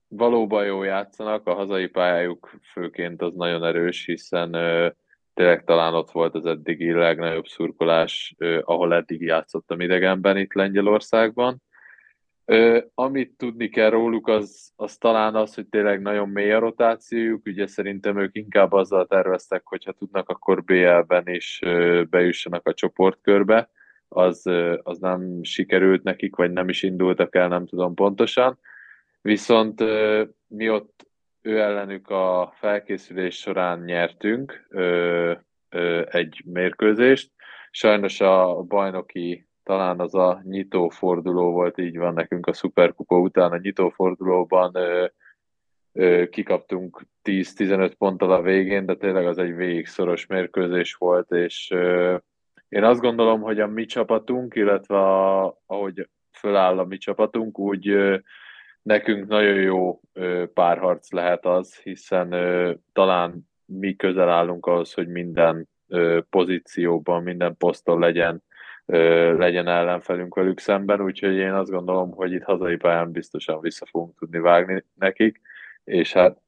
[0.09, 4.89] valóban jó játszanak, a hazai pályájuk főként az nagyon erős, hiszen ö,
[5.35, 11.63] tényleg talán ott volt az eddigi legnagyobb szurkolás, ahol eddig játszottam idegenben itt Lengyelországban
[12.51, 17.47] Ö, amit tudni kell róluk, az, az talán az, hogy tényleg nagyon mély a rotációjuk,
[17.47, 23.71] ugye szerintem ők inkább azzal terveztek, hogyha tudnak, akkor BL-ben is ö, bejussanak a csoportkörbe,
[24.09, 28.59] az, ö, az nem sikerült nekik, vagy nem is indultak el, nem tudom pontosan.
[29.23, 31.07] Viszont ö, mi ott
[31.43, 35.33] ő ellenük a felkészülés során nyertünk ö,
[35.69, 37.31] ö, egy mérkőzést.
[37.71, 43.59] Sajnos a bajnoki talán az a nyitóforduló volt, így van nekünk a szuperkupa után, a
[43.59, 45.07] nyitófordulóban ö,
[45.93, 49.89] ö, kikaptunk 10-15 ponttal a végén, de tényleg az egy végig
[50.29, 52.17] mérkőzés volt, és ö,
[52.69, 57.89] én azt gondolom, hogy a mi csapatunk, illetve a, ahogy föláll a mi csapatunk, úgy
[57.89, 58.17] ö,
[58.83, 65.09] nekünk nagyon jó ö, párharc lehet az, hiszen ö, talán mi közel állunk ahhoz, hogy
[65.09, 65.69] minden
[66.31, 68.43] pozícióban, minden poszton legyen
[69.37, 74.19] legyen ellenfelünk velük szemben, úgyhogy én azt gondolom, hogy itt hazai pályán biztosan vissza fogunk
[74.19, 75.41] tudni vágni nekik,
[75.85, 76.39] és hát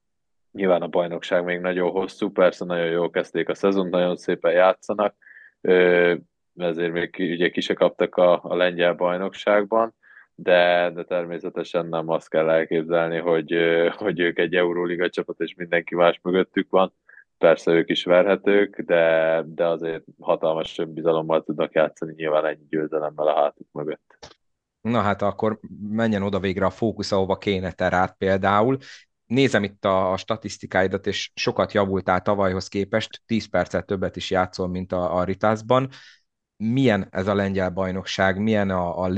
[0.52, 5.14] nyilván a bajnokság még nagyon hosszú, persze nagyon jól kezdték a szezon, nagyon szépen játszanak,
[6.56, 9.94] ezért még ugye ki se kaptak a, a lengyel bajnokságban,
[10.34, 13.56] de, de természetesen nem azt kell elképzelni, hogy,
[13.96, 16.92] hogy ők egy Euróliga csapat, és mindenki más mögöttük van,
[17.40, 23.40] persze ők is verhetők, de, de azért hatalmas önbizalommal tudnak játszani nyilván egy győzelemmel a
[23.40, 24.18] hátuk mögött.
[24.80, 25.58] Na hát akkor
[25.90, 28.78] menjen oda végre a fókusz, ahova kéne terát például.
[29.26, 34.68] Nézem itt a, a statisztikáidat, és sokat javultál tavalyhoz képest, 10 percet többet is játszol,
[34.68, 35.88] mint a, a Ritászban.
[36.56, 39.10] Milyen ez a lengyel bajnokság, milyen a, a,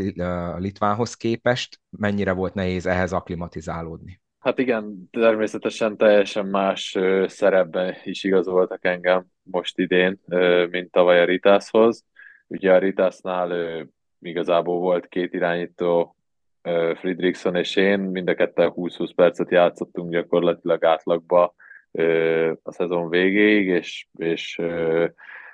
[0.54, 4.20] a Litvánhoz képest, mennyire volt nehéz ehhez aklimatizálódni?
[4.42, 10.20] Hát igen, természetesen teljesen más szerepben is igazoltak engem most idén,
[10.70, 12.04] mint tavaly a Ritászhoz.
[12.46, 13.52] Ugye a Ritásznál
[14.20, 16.16] igazából volt két irányító,
[16.94, 21.54] Friedrichson és én, mind a ketten 20-20 percet játszottunk gyakorlatilag átlagba
[22.62, 24.60] a szezon végéig, és, és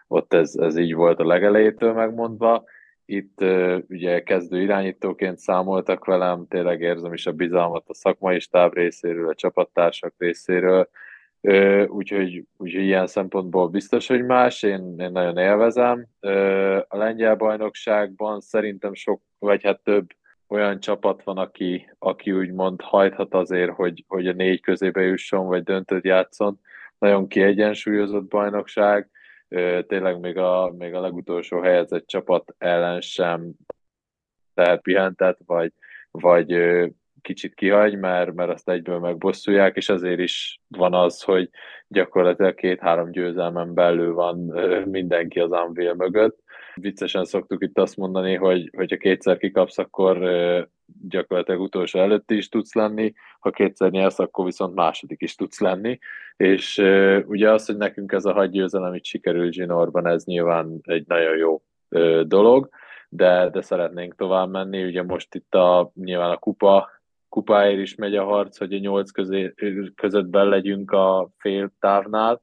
[0.07, 2.64] ott ez, ez így volt a legelejétől megmondva
[3.11, 3.44] itt
[3.88, 9.35] ugye kezdő irányítóként számoltak velem, tényleg érzem is a bizalmat a szakmai stáb részéről, a
[9.35, 10.88] csapattársak részéről,
[11.87, 16.07] úgyhogy, úgyhogy ilyen szempontból biztos, hogy más, én, én nagyon élvezem.
[16.88, 20.07] A lengyel bajnokságban szerintem sok, vagy hát több
[20.49, 25.62] olyan csapat van, aki, aki úgymond hajthat azért, hogy, hogy a négy közébe jusson, vagy
[25.62, 26.61] döntőt játszon.
[26.99, 29.11] Nagyon kiegyensúlyozott bajnokság,
[29.87, 33.52] tényleg még a, még a legutolsó helyezett csapat ellen sem
[34.54, 35.72] tehet pihentet, vagy,
[36.11, 36.56] vagy
[37.22, 41.50] kicsit kihagy, mert, mert azt egyből megbosszulják, és azért is van az, hogy
[41.88, 44.37] gyakorlatilag két-három győzelmen belül van
[44.88, 46.38] mindenki az Anvil mögött.
[46.80, 50.18] Viccesen szoktuk itt azt mondani, hogy hogyha kétszer kikapsz, akkor
[51.08, 55.98] gyakorlatilag utolsó előtti is tudsz lenni, ha kétszer nyersz, akkor viszont második is tudsz lenni,
[56.36, 56.78] és
[57.26, 61.36] ugye az, hogy nekünk ez a hagy győzelem itt sikerült Zsinorban, ez nyilván egy nagyon
[61.36, 61.62] jó
[62.22, 62.68] dolog,
[63.08, 64.84] de, de szeretnénk tovább menni.
[64.84, 66.96] Ugye most itt a, nyilván a kupa
[67.28, 69.54] kupáért is megy a harc, hogy a nyolc közé,
[69.94, 72.42] között legyünk a fél távnál.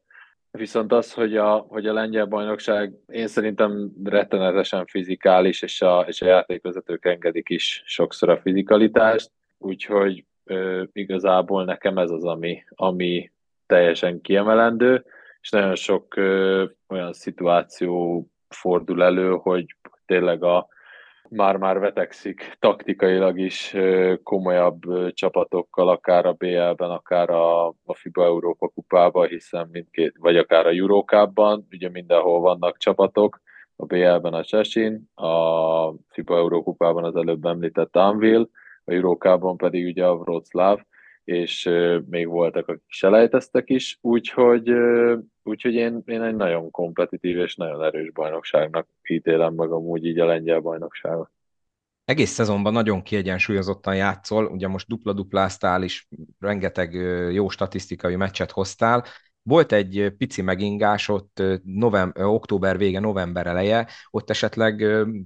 [0.55, 6.21] Viszont az, hogy a, hogy a lengyel bajnokság én szerintem rettenetesen fizikális, és a, és
[6.21, 13.31] a játékvezetők engedik is sokszor a fizikalitást, úgyhogy ö, igazából nekem ez az, ami, ami
[13.65, 15.05] teljesen kiemelendő,
[15.41, 19.65] és nagyon sok ö, olyan szituáció fordul elő, hogy
[20.05, 20.67] tényleg a,
[21.29, 23.75] már-már vetekszik taktikailag is
[24.23, 24.81] komolyabb
[25.13, 30.69] csapatokkal, akár a BL-ben, akár a, a FIBA Európa kupában, hiszen mindkét, vagy akár a
[30.69, 33.41] Eurókában, ugye mindenhol vannak csapatok,
[33.75, 38.49] a BL-ben a Csesin, a FIBA Európa kupában az előbb említett Anvil,
[38.85, 40.77] a Eurókában pedig ugye a Wroclaw,
[41.25, 41.69] és
[42.09, 44.71] még voltak, akik selejteztek is, úgyhogy,
[45.43, 50.25] úgyhogy én, én egy nagyon kompetitív és nagyon erős bajnokságnak ítélem meg amúgy így a
[50.25, 51.29] lengyel bajnokságot.
[52.05, 56.07] Egész szezonban nagyon kiegyensúlyozottan játszol, ugye most dupla-dupláztál is,
[56.39, 56.93] rengeteg
[57.31, 59.03] jó statisztikai meccset hoztál,
[59.47, 64.85] volt egy pici megingás ott november, október vége, november eleje, ott esetleg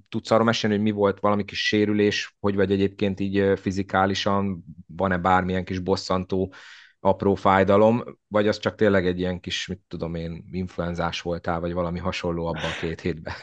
[0.10, 5.18] tudsz arra mesélni, hogy mi volt valami kis sérülés, hogy vagy egyébként így fizikálisan, van-e
[5.18, 6.54] bármilyen kis bosszantó
[7.00, 11.74] apró fájdalom, vagy az csak tényleg egy ilyen kis, mit tudom én, influenzás voltál, vagy
[11.74, 13.34] valami hasonló abban a két hétben?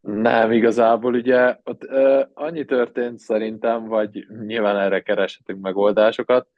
[0.00, 6.48] Nem, igazából ugye ott ö, annyi történt szerintem, vagy nyilván erre kereshetünk megoldásokat,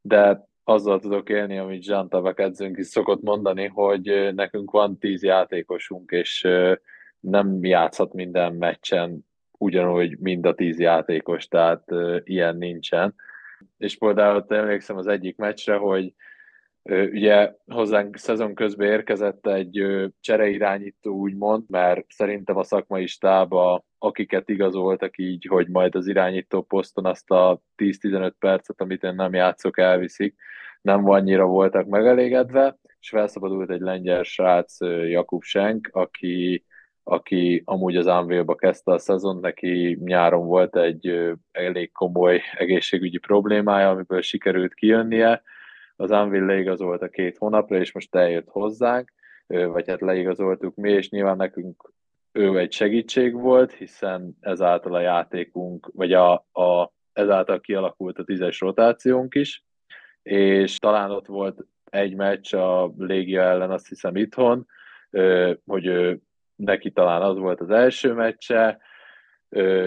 [0.00, 5.22] de azzal tudok élni, amit Jean Tabak edzőnk is szokott mondani, hogy nekünk van tíz
[5.22, 6.48] játékosunk, és
[7.20, 9.26] nem játszhat minden meccsen
[9.58, 11.84] ugyanúgy mind a tíz játékos, tehát
[12.24, 13.14] ilyen nincsen.
[13.76, 16.12] És például emlékszem az egyik meccsre, hogy
[16.88, 19.86] Ugye hozzánk szezon közben érkezett egy
[20.20, 27.06] csereirányító, úgymond, mert szerintem a szakmai stába, akiket igazoltak így, hogy majd az irányító poszton
[27.06, 30.34] azt a 10-15 percet, amit én nem játszok, elviszik,
[30.86, 36.64] nem annyira voltak megelégedve, és felszabadult egy lengyel srác, Jakub Schenk, aki,
[37.02, 43.90] aki amúgy az Anville-ba kezdte a szezon, neki nyáron volt egy elég komoly egészségügyi problémája,
[43.90, 45.42] amiből sikerült kijönnie,
[45.96, 49.12] az Anvil leigazolta két hónapra, és most eljött hozzánk,
[49.46, 51.92] vagy hát leigazoltuk mi, és nyilván nekünk
[52.32, 58.60] ő egy segítség volt, hiszen ezáltal a játékunk, vagy a, a, ezáltal kialakult a tízes
[58.60, 59.65] rotációnk is,
[60.26, 64.66] és talán ott volt egy meccs a Légia ellen, azt hiszem itthon,
[65.66, 66.20] hogy
[66.56, 68.78] neki talán az volt az első meccse,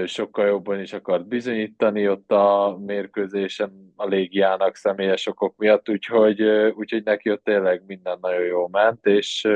[0.05, 6.41] sokkal jobban is akart bizonyítani ott a mérkőzésen a légiának személyes okok miatt, úgyhogy,
[6.75, 9.47] úgyhogy neki ott tényleg minden nagyon jól ment, és,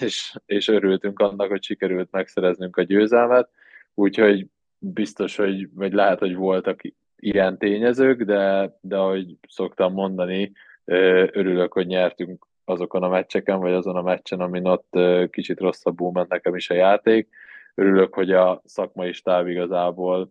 [0.00, 3.48] és, és örültünk annak, hogy sikerült megszereznünk a győzelmet,
[3.94, 4.46] úgyhogy
[4.78, 6.80] biztos, hogy vagy lehet, hogy voltak
[7.24, 10.52] ilyen tényezők, de, de ahogy szoktam mondani,
[10.84, 14.98] örülök, hogy nyertünk azokon a meccseken, vagy azon a meccsen, amin ott
[15.30, 17.28] kicsit rosszabbul ment nekem is a játék,
[17.74, 20.30] örülök, hogy a szakmai stáb igazából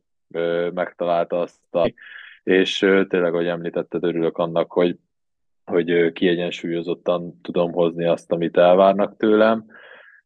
[0.74, 1.94] megtalálta azt a...
[2.44, 4.98] És tényleg, ahogy említetted, örülök annak, hogy,
[5.66, 9.66] hogy kiegyensúlyozottan tudom hozni azt, amit elvárnak tőlem,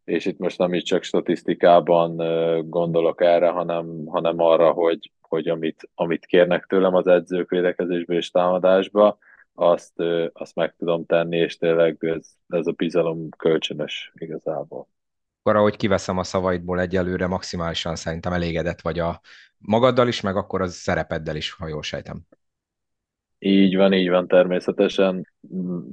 [0.04, 2.16] és itt most nem is csak statisztikában
[2.70, 8.32] gondolok erre, hanem, hanem arra, hogy, hogy amit, amit kérnek tőlem az edzők védekezésbe és
[8.32, 9.18] támadásba,
[9.54, 10.00] azt,
[10.34, 14.88] azt meg tudom tenni, és tényleg ez, ez a bizalom kölcsönös igazából
[15.48, 19.22] akkor ahogy kiveszem a szavaidból egyelőre, maximálisan szerintem elégedett vagy a
[19.58, 22.22] magaddal is, meg akkor az szerepeddel is, ha jól sejtem.
[23.40, 25.34] Így van, így van, természetesen.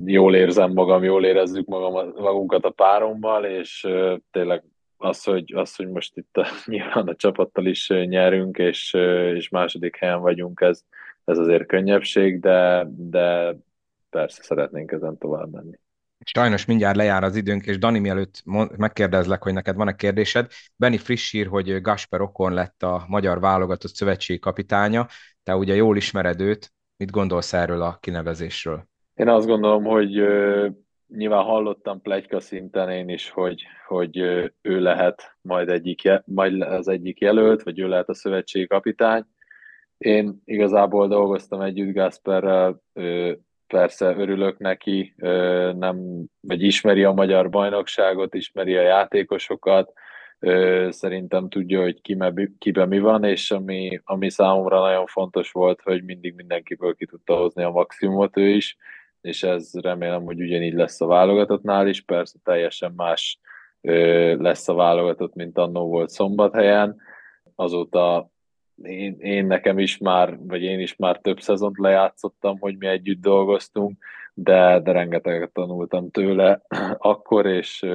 [0.04, 3.88] Jól érzem magam, jól érezzük magam, magunkat a párommal, és
[4.30, 4.64] tényleg
[4.96, 8.94] az, hogy, az, hogy most itt a, nyilván a csapattal is nyerünk, és,
[9.34, 10.84] és második helyen vagyunk, ez,
[11.24, 13.56] ez azért könnyebbség, de, de
[14.10, 15.78] persze szeretnénk ezen tovább menni.
[16.24, 18.42] Sajnos mindjárt lejár az időnk, és Dani, mielőtt
[18.76, 23.94] megkérdezlek, hogy neked van-e kérdésed, Benny friss ír, hogy Gasper Okon lett a magyar válogatott
[23.94, 25.06] szövetségi kapitánya.
[25.42, 28.86] Te ugye jól ismered őt, mit gondolsz erről a kinevezésről?
[29.14, 30.22] Én azt gondolom, hogy
[31.08, 34.16] nyilván hallottam plegyka szinten én is, hogy, hogy
[34.62, 39.24] ő lehet majd, egyik, majd az egyik jelölt, vagy ő lehet a szövetségi kapitány.
[39.98, 42.82] Én igazából dolgoztam együtt Gasperrel,
[43.66, 45.14] persze örülök neki,
[45.76, 49.92] nem, vagy ismeri a magyar bajnokságot, ismeri a játékosokat,
[50.88, 52.00] szerintem tudja, hogy
[52.58, 57.36] kibe mi van, és ami, ami számomra nagyon fontos volt, hogy mindig mindenkiből ki tudta
[57.36, 58.76] hozni a maximumot ő is,
[59.24, 63.38] és ez remélem, hogy ugyanígy lesz a válogatottnál is, persze teljesen más
[64.38, 66.96] lesz a válogatott, mint annó volt szombathelyen.
[67.54, 68.30] Azóta
[68.82, 73.20] én, én nekem is már, vagy én is már több szezont lejátszottam, hogy mi együtt
[73.20, 74.04] dolgoztunk,
[74.34, 76.62] de, de rengeteget tanultam tőle
[76.98, 77.86] akkor, és,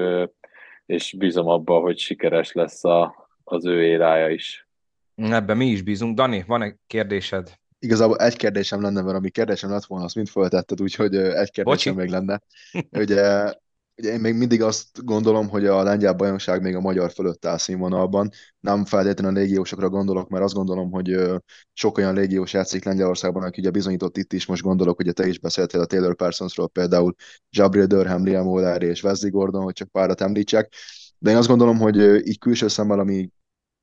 [0.86, 4.68] és bízom abba, hogy sikeres lesz a, az ő érája is.
[5.16, 6.16] Ebben mi is bízunk.
[6.16, 7.59] Dani, van-e kérdésed?
[7.80, 11.64] Igazából egy kérdésem lenne, mert ami kérdésem lett volna, azt mind föltetted, úgyhogy egy kérdésem
[11.64, 11.92] Bocsi.
[11.92, 12.42] még lenne.
[12.92, 13.54] Ugye
[14.00, 17.58] Ugye én még mindig azt gondolom, hogy a lengyel bajnokság még a magyar fölött áll
[17.58, 18.30] színvonalban.
[18.60, 21.18] Nem feltétlenül a légiósokra gondolok, mert azt gondolom, hogy
[21.74, 25.40] sok olyan légiós játszik Lengyelországban, aki ugye bizonyított itt is, most gondolok, hogy te is
[25.40, 27.16] beszéltél a Taylor Parsonsról, például
[27.50, 30.74] Jabril Durham, Liam O'Leary és Wesley Gordon, hogy csak párat említsek.
[31.18, 33.30] De én azt gondolom, hogy így külső szemmel, ami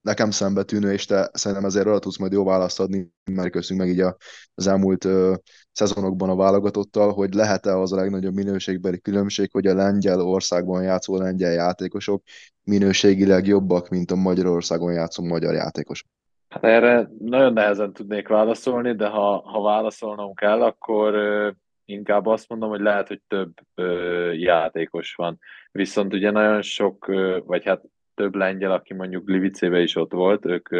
[0.06, 3.94] nekem szembetűnő, és te szerintem ezért arra tudsz majd jó választ adni, mert köszönjük meg
[3.94, 4.16] így a,
[4.54, 5.34] az elmúlt ö,
[5.72, 11.16] szezonokban a válogatottal, hogy lehet-e az a legnagyobb minőségbeli különbség, hogy a lengyel országban játszó
[11.16, 12.22] lengyel játékosok
[12.64, 16.08] minőségileg jobbak, mint a Magyarországon játszó magyar játékosok?
[16.48, 21.50] Hát erre nagyon nehezen tudnék válaszolni, de ha, ha válaszolnom kell, akkor ö,
[21.84, 25.38] inkább azt mondom, hogy lehet, hogy több ö, játékos van.
[25.72, 27.82] Viszont ugye nagyon sok, ö, vagy hát
[28.16, 30.72] több lengyel, aki mondjuk Glivicébe is ott volt, ők,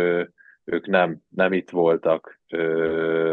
[0.64, 2.40] ők nem, nem itt voltak,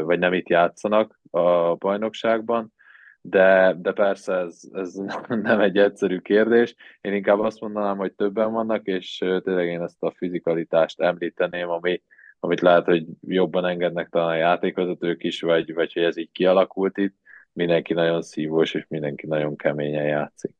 [0.04, 2.74] vagy nem itt játszanak a bajnokságban,
[3.22, 4.94] de, de persze ez, ez
[5.50, 6.76] nem egy egyszerű kérdés.
[7.02, 12.02] Én inkább azt mondanám, hogy többen vannak, és tényleg én ezt a fizikalitást említeném, ami,
[12.40, 16.98] amit lehet, hogy jobban engednek talán a játékvezetők is, vagy, vagy hogy ez így kialakult
[16.98, 17.16] itt.
[17.54, 20.56] Mindenki nagyon szívós, és mindenki nagyon keményen játszik.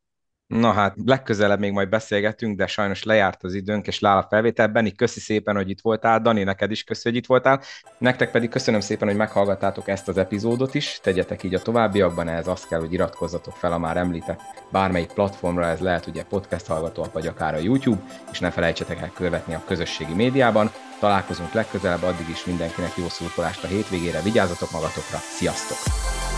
[0.54, 4.68] Na hát, legközelebb még majd beszélgetünk, de sajnos lejárt az időnk, és lál a felvétel.
[4.68, 6.20] Benni, köszi szépen, hogy itt voltál.
[6.22, 7.62] Dani, neked is köszi, hogy itt voltál.
[7.98, 11.00] Nektek pedig köszönöm szépen, hogy meghallgattátok ezt az epizódot is.
[11.02, 14.42] Tegyetek így a továbbiakban, ehhez azt kell, hogy iratkozzatok fel a már említett
[14.72, 18.02] bármelyik platformra, ez lehet ugye podcast hallgató, vagy akár a YouTube,
[18.32, 20.72] és ne felejtsetek el követni a közösségi médiában.
[21.00, 26.33] Találkozunk legközelebb, addig is mindenkinek jó szurkolást a hétvégére, vigyázzatok magatokra, sziasztok!